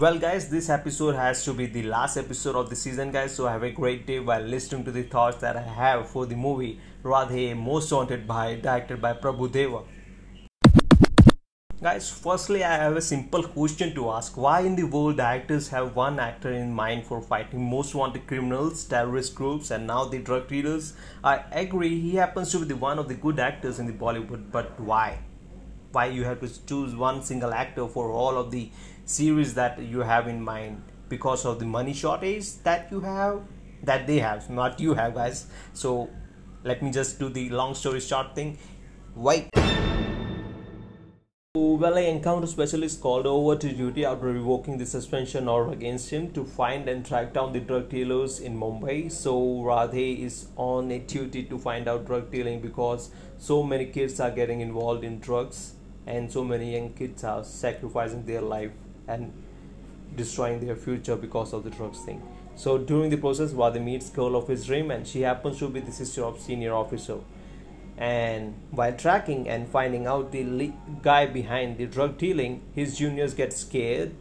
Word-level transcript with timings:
Well, 0.00 0.16
guys, 0.16 0.48
this 0.48 0.70
episode 0.70 1.16
has 1.16 1.44
to 1.44 1.52
be 1.52 1.66
the 1.66 1.82
last 1.82 2.16
episode 2.16 2.54
of 2.54 2.70
the 2.70 2.76
season, 2.76 3.10
guys. 3.10 3.34
So 3.34 3.48
have 3.48 3.64
a 3.64 3.70
great 3.72 4.06
day 4.06 4.20
while 4.20 4.40
listening 4.40 4.84
to 4.84 4.92
the 4.92 5.02
thoughts 5.02 5.38
that 5.38 5.56
I 5.56 5.62
have 5.62 6.08
for 6.08 6.24
the 6.24 6.36
movie 6.36 6.78
Radhe 7.02 7.56
Most 7.56 7.90
Wanted 7.90 8.24
by 8.28 8.54
directed 8.54 9.02
by 9.02 9.14
Prabhu 9.14 9.50
Deva. 9.50 9.80
Guys, 11.82 12.12
firstly, 12.12 12.62
I 12.62 12.76
have 12.76 12.96
a 12.96 13.00
simple 13.00 13.42
question 13.42 13.92
to 13.96 14.10
ask. 14.10 14.36
Why 14.36 14.60
in 14.60 14.76
the 14.76 14.84
world 14.84 15.16
the 15.16 15.24
actors 15.24 15.68
have 15.70 15.96
one 15.96 16.20
actor 16.20 16.52
in 16.52 16.72
mind 16.72 17.04
for 17.04 17.20
fighting 17.20 17.68
most 17.68 17.96
wanted 17.96 18.28
criminals, 18.28 18.84
terrorist 18.84 19.34
groups, 19.34 19.72
and 19.72 19.88
now 19.88 20.04
the 20.04 20.20
drug 20.20 20.46
dealers? 20.46 20.92
I 21.24 21.42
agree, 21.50 21.98
he 21.98 22.14
happens 22.14 22.52
to 22.52 22.60
be 22.60 22.66
the 22.66 22.76
one 22.76 23.00
of 23.00 23.08
the 23.08 23.14
good 23.14 23.40
actors 23.40 23.80
in 23.80 23.86
the 23.86 23.92
Bollywood, 23.92 24.52
but 24.52 24.78
why? 24.78 25.18
Why 25.90 26.06
you 26.06 26.24
have 26.24 26.40
to 26.40 26.66
choose 26.66 26.94
one 26.94 27.22
single 27.22 27.54
actor 27.54 27.88
for 27.88 28.10
all 28.10 28.36
of 28.36 28.50
the 28.50 28.70
series 29.06 29.54
that 29.54 29.78
you 29.80 30.00
have 30.00 30.28
in 30.28 30.42
mind? 30.42 30.82
Because 31.08 31.46
of 31.46 31.58
the 31.58 31.64
money 31.64 31.94
shortage 31.94 32.56
that 32.64 32.88
you 32.90 33.00
have, 33.00 33.40
that 33.82 34.06
they 34.06 34.18
have, 34.18 34.50
not 34.50 34.78
you 34.78 34.92
have, 34.92 35.14
guys. 35.14 35.46
So 35.72 36.10
let 36.62 36.82
me 36.82 36.90
just 36.90 37.18
do 37.18 37.30
the 37.30 37.48
long 37.48 37.74
story 37.74 38.00
short 38.00 38.34
thing. 38.34 38.58
Wait. 39.14 39.48
Well, 41.54 41.96
a 41.96 42.10
encounter 42.10 42.46
specialist 42.46 43.00
called 43.00 43.26
over 43.26 43.56
to 43.56 43.72
duty 43.72 44.04
after 44.04 44.26
revoking 44.26 44.76
the 44.76 44.84
suspension 44.84 45.48
order 45.48 45.72
against 45.72 46.10
him 46.10 46.30
to 46.32 46.44
find 46.44 46.86
and 46.86 47.06
track 47.06 47.32
down 47.32 47.54
the 47.54 47.60
drug 47.60 47.88
dealers 47.88 48.40
in 48.40 48.60
Mumbai. 48.60 49.10
So 49.10 49.32
Radhe 49.62 50.18
is 50.18 50.48
on 50.56 50.90
a 50.90 50.98
duty 50.98 51.44
to 51.44 51.58
find 51.58 51.88
out 51.88 52.04
drug 52.04 52.30
dealing 52.30 52.60
because 52.60 53.10
so 53.38 53.62
many 53.62 53.86
kids 53.86 54.20
are 54.20 54.30
getting 54.30 54.60
involved 54.60 55.02
in 55.02 55.20
drugs 55.20 55.76
and 56.08 56.32
so 56.32 56.42
many 56.42 56.72
young 56.74 56.92
kids 56.94 57.22
are 57.22 57.44
sacrificing 57.44 58.24
their 58.24 58.40
life 58.40 58.72
and 59.06 59.32
destroying 60.16 60.58
their 60.64 60.76
future 60.76 61.16
because 61.16 61.52
of 61.52 61.64
the 61.64 61.70
drugs 61.70 62.00
thing. 62.00 62.22
So 62.56 62.78
during 62.78 63.10
the 63.10 63.18
process, 63.18 63.52
Radhe 63.52 63.82
meets 63.82 64.10
girl 64.10 64.34
of 64.34 64.48
his 64.48 64.66
dream 64.66 64.90
and 64.90 65.06
she 65.06 65.20
happens 65.20 65.58
to 65.58 65.68
be 65.68 65.80
the 65.80 65.92
sister 65.92 66.24
of 66.24 66.40
senior 66.40 66.74
officer 66.74 67.18
and 67.98 68.54
while 68.70 68.92
tracking 68.92 69.48
and 69.48 69.68
finding 69.68 70.06
out 70.06 70.30
the 70.30 70.72
guy 71.02 71.26
behind 71.26 71.76
the 71.78 71.86
drug 71.86 72.16
dealing 72.16 72.62
his 72.72 72.96
juniors 72.96 73.34
get 73.34 73.52
scared 73.52 74.14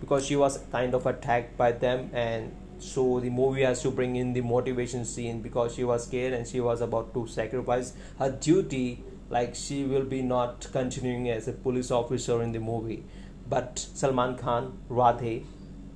because 0.00 0.26
she 0.26 0.34
was 0.34 0.58
kind 0.72 0.94
of 0.94 1.06
attacked 1.06 1.56
by 1.56 1.70
them 1.70 2.10
and 2.12 2.52
so 2.80 3.20
the 3.20 3.30
movie 3.30 3.62
has 3.62 3.82
to 3.82 3.90
bring 3.90 4.16
in 4.16 4.32
the 4.32 4.40
motivation 4.40 5.04
scene 5.04 5.40
because 5.40 5.74
she 5.76 5.84
was 5.84 6.06
scared 6.06 6.32
and 6.32 6.46
she 6.46 6.60
was 6.60 6.80
about 6.80 7.14
to 7.14 7.26
sacrifice 7.28 7.92
her 8.18 8.30
duty 8.30 9.04
like 9.30 9.54
she 9.54 9.84
will 9.84 10.04
be 10.04 10.20
not 10.22 10.66
continuing 10.72 11.30
as 11.30 11.48
a 11.48 11.52
police 11.52 11.90
officer 11.90 12.42
in 12.42 12.52
the 12.52 12.58
movie. 12.58 13.04
But 13.48 13.78
salman 13.78 14.36
khan 14.36 14.78
radhe 14.90 15.44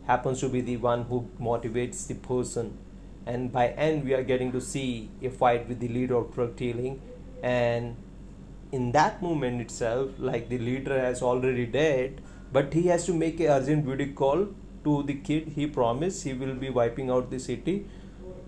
happens 0.06 0.40
to 0.40 0.48
be 0.48 0.60
the 0.60 0.77
one 0.77 1.02
who 1.04 1.28
motivates 1.40 2.06
the 2.06 2.14
person. 2.14 2.78
And 3.27 3.52
by 3.52 3.68
end 3.68 4.05
we 4.05 4.14
are 4.14 4.22
getting 4.22 4.52
to 4.52 4.60
see 4.60 5.10
a 5.22 5.30
fight 5.30 5.68
with 5.68 5.80
the 5.80 5.88
leader 5.88 6.16
of 6.16 6.32
drug 6.34 6.56
dealing. 6.56 7.00
And 7.42 7.96
in 8.72 8.92
that 8.92 9.20
moment 9.22 9.60
itself 9.60 10.10
like 10.18 10.48
the 10.48 10.58
leader 10.58 10.98
has 10.98 11.22
already 11.22 11.66
dead 11.66 12.20
but 12.52 12.72
he 12.72 12.86
has 12.86 13.05
to 13.06 13.12
make 13.12 13.40
a 13.40 13.48
urgent 13.48 13.84
video 13.84 14.12
call 14.12 14.46
to 14.84 15.02
the 15.02 15.14
kid. 15.14 15.48
He 15.55 15.66
promised 15.66 16.22
he 16.24 16.34
will 16.34 16.55
be 16.55 16.70
wiping 16.70 17.10
out 17.10 17.30
the 17.30 17.38
city 17.38 17.86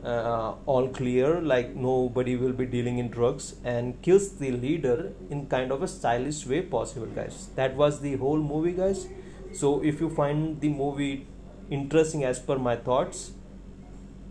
uh, 0.06 0.54
all 0.66 0.88
clear 0.88 1.40
like 1.40 1.74
nobody 1.74 2.36
will 2.36 2.52
be 2.52 2.64
dealing 2.64 2.98
in 2.98 3.08
drugs 3.08 3.56
and 3.64 4.00
kills 4.02 4.28
the 4.38 4.50
leader 4.52 5.12
in 5.30 5.46
kind 5.46 5.72
of 5.72 5.82
a 5.82 5.88
stylish 5.88 6.46
way 6.46 6.62
possible 6.62 7.06
guys. 7.06 7.48
That 7.56 7.74
was 7.74 8.00
the 8.00 8.16
whole 8.16 8.38
movie 8.38 8.72
guys. 8.72 9.08
So 9.52 9.82
if 9.82 10.00
you 10.00 10.10
find 10.10 10.60
the 10.60 10.68
movie 10.68 11.26
interesting 11.70 12.24
as 12.24 12.38
per 12.38 12.56
my 12.56 12.76
thoughts 12.76 13.32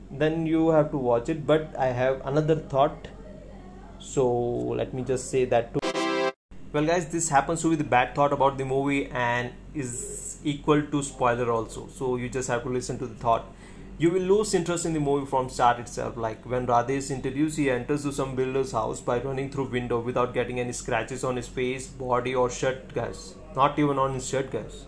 then 0.10 0.46
you 0.46 0.70
have 0.70 0.92
to 0.92 0.98
watch 0.98 1.30
it. 1.30 1.46
But 1.46 1.76
i 1.78 1.88
have 1.88 2.22
another 2.26 2.56
thought. 2.56 3.10
So 4.00 4.28
let 4.82 4.94
me 4.94 5.04
just 5.04 5.30
say 5.30 5.46
that 5.46 5.74
too. 5.74 5.80
Well 6.72 6.86
guys 6.86 7.10
this 7.10 7.30
happens 7.30 7.62
to 7.64 7.70
be 7.70 7.76
the 7.76 7.90
bad 7.96 8.16
thought 8.16 8.32
about 8.32 8.58
the 8.58 8.66
movie 8.66 9.08
and 9.08 9.52
is 9.74 10.40
equal 10.44 10.82
to 10.84 11.04
spoiler 11.04 11.52
also. 11.52 11.88
So 11.88 12.16
you 12.16 12.30
just 12.30 12.48
have 12.48 12.64
to 12.64 12.70
listen 12.70 12.98
to 13.00 13.08
the 13.08 13.16
thought 13.16 13.46
you 13.98 14.12
will 14.12 14.22
lose 14.22 14.54
interest 14.54 14.86
in 14.86 14.92
the 14.92 15.00
movie 15.00 15.26
from 15.26 15.50
start 15.50 15.80
itself. 15.80 16.18
Like 16.18 16.46
when 16.46 16.68
radhe 16.68 16.90
is 16.90 17.12
introduced 17.12 17.58
he 17.58 17.70
enters 17.70 18.04
to 18.04 18.12
some 18.12 18.36
builder's 18.36 18.74
house 18.74 19.00
by 19.00 19.20
running 19.20 19.50
through 19.50 19.70
window 19.70 20.00
without 20.00 20.34
getting 20.34 20.60
any 20.60 20.74
scratches 20.74 21.24
on 21.24 21.38
his 21.38 21.48
face 21.48 21.88
body 21.88 22.36
or 22.36 22.50
shirt 22.50 22.94
guys. 22.94 23.36
Not 23.56 23.80
even 23.80 23.98
on 23.98 24.14
his 24.16 24.28
shirt 24.28 24.52
guys. 24.52 24.86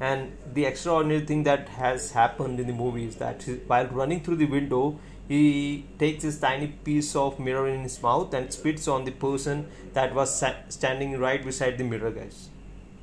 And 0.00 0.36
the 0.52 0.66
extraordinary 0.66 1.24
thing 1.24 1.44
that 1.44 1.68
has 1.70 2.10
happened 2.10 2.60
in 2.60 2.66
the 2.66 2.74
movie 2.74 3.06
is 3.06 3.16
that 3.16 3.42
while 3.66 3.86
running 3.86 4.22
through 4.22 4.36
the 4.36 4.52
window 4.58 4.98
he 5.28 5.86
takes 5.98 6.22
this 6.22 6.38
tiny 6.38 6.66
piece 6.66 7.16
of 7.16 7.38
mirror 7.40 7.66
in 7.68 7.80
his 7.80 8.02
mouth 8.02 8.34
and 8.34 8.52
spits 8.52 8.86
on 8.86 9.06
the 9.06 9.12
person 9.12 9.68
that 9.94 10.14
was 10.14 10.44
standing 10.68 11.18
right 11.18 11.42
beside 11.42 11.78
the 11.78 11.84
mirror 11.84 12.10
guys. 12.10 12.50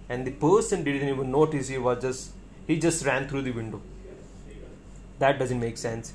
And 0.09 0.28
the 0.28 0.32
person 0.32 0.84
didn't 0.84 1.09
even 1.09 1.32
notice 1.32 1.70
he 1.70 1.80
was 1.80 2.04
just 2.04 2.34
he 2.68 2.78
just 2.78 3.04
ran 3.04 3.28
through 3.28 3.42
the 3.42 3.52
window 3.52 3.82
that 5.19 5.40
doesn't 5.40 5.59
make 5.59 5.78
sense. 5.78 6.13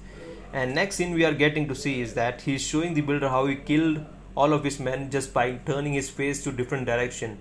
And 0.53 0.75
next 0.75 0.97
scene 0.97 1.15
we 1.15 1.25
are 1.25 1.35
getting 1.35 1.69
to 1.69 1.75
see 1.75 2.01
is 2.01 2.15
that 2.15 2.43
he's 2.43 2.63
showing 2.63 2.95
the 2.95 3.01
builder 3.01 3.29
how 3.29 3.47
he 3.47 3.57
killed 3.57 4.05
all 4.37 4.53
of 4.53 4.65
his 4.65 4.79
men 4.79 5.11
just 5.11 5.33
by 5.33 5.53
turning 5.67 5.93
his 5.93 6.11
face 6.11 6.43
to 6.45 6.53
different 6.53 6.87
direction. 6.87 7.39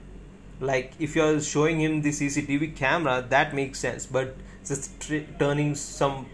Like 0.60 0.94
if 1.00 1.16
you're 1.16 1.42
showing 1.42 1.80
him 1.80 2.02
the 2.02 2.10
cctv 2.10 2.76
camera 2.76 3.26
that 3.30 3.54
makes 3.54 3.80
sense. 3.80 4.06
But 4.06 4.36
just 4.66 4.92
turning 5.40 5.76
some 5.76 6.28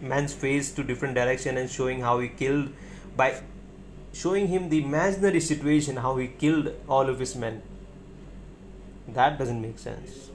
man's 0.00 0.32
face 0.32 0.72
to 0.72 0.82
different 0.82 1.14
direction 1.14 1.56
and 1.56 1.70
showing 1.70 2.00
how 2.00 2.18
he 2.18 2.28
killed 2.28 2.70
by 3.16 3.40
showing 4.12 4.48
him 4.48 4.68
the 4.68 4.82
imaginary 4.82 5.40
situation 5.40 5.96
how 5.96 6.16
he 6.16 6.28
killed 6.28 6.72
all 6.88 7.08
of 7.08 7.18
his 7.18 7.34
men. 7.34 7.62
That 9.08 9.38
doesn't 9.38 9.60
make 9.60 9.78
sense. 9.78 10.30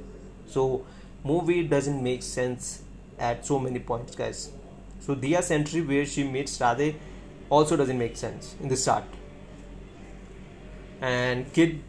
So 0.47 0.85
movie 1.23 1.67
doesn't 1.67 2.01
make 2.01 2.23
sense 2.23 2.83
at 3.19 3.45
so 3.45 3.59
many 3.59 3.79
points 3.79 4.15
guys 4.15 4.51
so 4.99 5.15
Diya's 5.15 5.51
entry 5.51 5.81
where 5.81 6.05
she 6.05 6.23
meets 6.23 6.57
Radhe 6.59 6.95
also 7.49 7.75
doesn't 7.75 7.97
make 7.97 8.17
sense 8.17 8.55
in 8.61 8.69
the 8.69 8.77
start 8.77 9.03
and 11.01 11.51
kid 11.53 11.81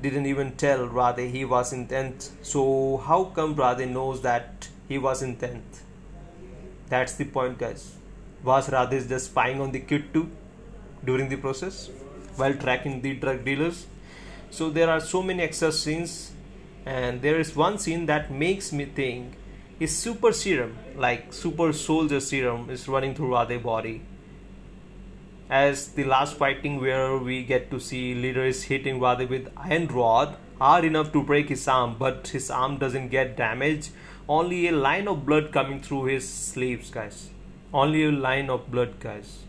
didn't 0.00 0.26
even 0.26 0.52
tell 0.52 0.88
Radhe 0.88 1.30
he 1.30 1.44
was 1.44 1.72
in 1.72 1.86
10th 1.88 2.30
so 2.42 2.98
how 2.98 3.24
come 3.24 3.54
Radhe 3.56 3.88
knows 3.88 4.20
that 4.22 4.68
he 4.88 4.98
was 4.98 5.22
in 5.22 5.36
10th 5.36 5.80
that's 6.90 7.14
the 7.14 7.24
point, 7.24 7.56
guys. 7.56 7.94
Was 8.42 8.68
Radhesh 8.68 9.08
just 9.08 9.26
spying 9.26 9.60
on 9.60 9.70
the 9.70 9.78
kid 9.78 10.12
too 10.12 10.28
during 11.04 11.28
the 11.28 11.36
process 11.36 11.88
while 12.36 12.54
tracking 12.54 13.00
the 13.00 13.14
drug 13.14 13.44
dealers? 13.44 13.86
So 14.50 14.70
there 14.70 14.90
are 14.90 14.98
so 14.98 15.22
many 15.22 15.44
extra 15.44 15.70
scenes, 15.70 16.32
and 16.84 17.22
there 17.22 17.38
is 17.38 17.54
one 17.54 17.78
scene 17.78 18.06
that 18.06 18.32
makes 18.32 18.72
me 18.72 18.86
think 18.86 19.34
his 19.80 19.96
super 19.96 20.30
serum, 20.30 20.76
like 20.94 21.32
super 21.32 21.72
soldier 21.72 22.20
serum, 22.20 22.68
is 22.68 22.86
running 22.86 23.14
through 23.14 23.30
Radhe's 23.30 23.62
body. 23.62 24.02
As 25.48 25.88
the 25.92 26.04
last 26.04 26.36
fighting 26.36 26.78
where 26.82 27.16
we 27.16 27.42
get 27.42 27.70
to 27.70 27.80
see 27.80 28.14
leader 28.14 28.44
is 28.44 28.64
hitting 28.64 29.00
Radhe 29.00 29.26
with 29.26 29.48
iron 29.56 29.86
rod 29.86 30.36
hard 30.58 30.84
enough 30.84 31.12
to 31.14 31.22
break 31.22 31.48
his 31.48 31.66
arm, 31.66 31.96
but 31.98 32.28
his 32.28 32.50
arm 32.50 32.76
doesn't 32.76 33.08
get 33.08 33.38
damaged. 33.38 33.90
Only 34.28 34.68
a 34.68 34.72
line 34.72 35.08
of 35.08 35.24
blood 35.24 35.50
coming 35.50 35.80
through 35.80 36.04
his 36.04 36.28
sleeves 36.28 36.90
guys. 36.90 37.30
Only 37.72 38.04
a 38.04 38.12
line 38.12 38.50
of 38.50 38.70
blood 38.70 39.00
guys. 39.00 39.44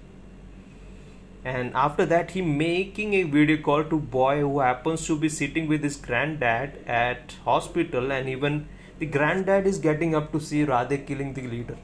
And 1.44 1.74
after 1.76 2.06
that 2.06 2.32
he 2.32 2.42
making 2.42 3.16
a 3.16 3.24
video 3.24 3.58
call 3.58 3.84
to 3.84 4.00
boy 4.00 4.40
who 4.40 4.60
happens 4.62 5.06
to 5.08 5.18
be 5.18 5.28
sitting 5.28 5.68
with 5.68 5.84
his 5.84 5.98
granddad 5.98 6.78
at 6.88 7.36
hospital 7.44 8.14
and 8.14 8.30
even 8.30 8.70
the 9.02 9.08
granddad 9.08 9.66
is 9.66 9.80
getting 9.80 10.14
up 10.14 10.32
to 10.32 10.40
see 10.40 10.64
Radhe 10.64 11.06
killing 11.08 11.34
the 11.34 11.42
leader. 11.54 11.78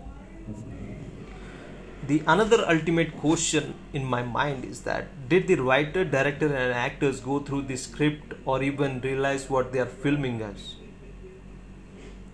The 2.09 2.17
another 2.33 2.59
ultimate 2.73 3.17
question 3.21 3.73
in 3.91 4.05
my 4.05 4.21
mind 4.21 4.65
is 4.65 4.81
that 4.81 5.07
did 5.31 5.47
the 5.47 5.55
writer 5.55 6.03
director 6.05 6.45
and 6.45 6.75
actors 6.81 7.19
go 7.19 7.39
through 7.39 7.63
the 7.71 7.75
script 7.85 8.35
or 8.45 8.61
even 8.61 9.01
realize 9.01 9.49
what 9.49 9.73
they 9.73 9.79
are 9.79 9.91
filming 10.05 10.43
as? 10.43 10.75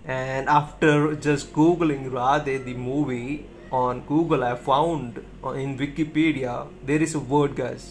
And 0.06 0.50
after 0.50 1.16
just 1.16 1.54
googling 1.54 2.12
Radhe 2.20 2.66
the 2.66 2.74
movie 2.74 3.46
on 3.72 4.02
Google 4.02 4.44
I 4.44 4.54
found 4.56 5.26
in 5.64 5.78
Wikipedia 5.86 6.68
there 6.86 7.02
is 7.02 7.16
a 7.16 7.20
word 7.20 7.56
guys. 7.56 7.90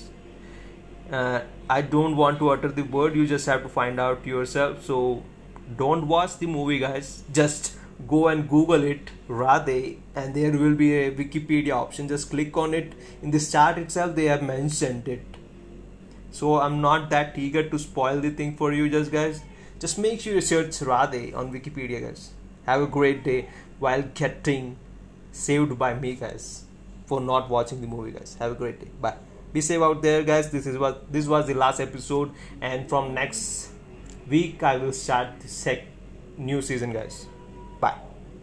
Uh, 1.11 1.41
I 1.71 1.81
don't 1.81 2.17
want 2.17 2.39
to 2.41 2.51
utter 2.51 2.69
the 2.69 2.83
word. 2.83 3.17
You 3.17 3.27
just 3.27 3.47
have 3.47 3.63
to 3.63 3.69
find 3.69 3.99
out 3.99 4.27
yourself. 4.27 4.85
So 4.85 5.23
don't 5.77 6.09
watch 6.09 6.39
the 6.39 6.47
movie 6.47 6.79
guys. 6.79 7.23
Just 7.33 7.77
go 8.09 8.29
and 8.29 8.49
google 8.49 8.83
it 8.83 9.11
radhe 9.29 9.99
and 10.17 10.35
there 10.35 10.53
will 10.53 10.75
be 10.75 10.93
a 10.95 11.11
wikipedia 11.13 11.73
option. 11.73 12.09
Just 12.09 12.31
click 12.31 12.57
on 12.57 12.75
it. 12.75 12.93
In 13.23 13.31
this 13.31 13.49
start 13.49 13.79
itself 13.79 14.15
they 14.17 14.27
have 14.27 14.43
mentioned 14.43 15.09
it. 15.09 15.25
So 16.31 16.61
i'm 16.61 16.81
not 16.81 17.11
that 17.11 17.37
eager 17.39 17.69
to 17.69 17.79
spoil 17.79 18.21
the 18.21 18.31
thing 18.31 18.57
for 18.57 18.73
you 18.73 18.89
just 18.89 19.13
guys. 19.13 19.43
Just 19.79 19.99
make 19.99 20.21
sure 20.21 20.35
you 20.35 20.41
search 20.41 20.79
radhe 20.93 21.37
on 21.37 21.53
wikipedia 21.53 22.01
guys. 22.01 22.31
Have 22.67 22.83
a 22.83 22.87
great 22.87 23.25
day 23.25 23.49
while 23.79 24.03
getting 24.03 24.77
saved 25.33 25.79
by 25.79 25.95
me 25.95 26.15
guys 26.15 26.65
for 27.07 27.21
not 27.21 27.51
watching 27.51 27.81
the 27.81 27.87
movie 27.87 28.13
guys. 28.13 28.37
Have 28.39 28.53
a 28.53 28.55
great 28.55 28.81
day. 28.81 28.89
Bye. 29.01 29.17
Be 29.53 29.61
safe 29.61 29.83
out 29.83 30.01
there 30.03 30.23
guys. 30.23 30.51
This 30.51 30.67
is 30.67 30.79
what 30.79 31.13
this 31.13 31.27
was 31.27 31.47
the 31.47 31.55
last 31.55 31.81
episode. 31.81 32.31
And 32.61 32.89
from 32.89 33.13
next 33.15 33.72
week 34.33 34.63
I 34.63 34.79
will 34.79 34.97
start 34.97 35.41
the 35.41 35.49
sec 35.49 35.85
new 36.39 36.63
season 36.63 36.93
guys. 36.93 37.27
Bye. 37.81 38.12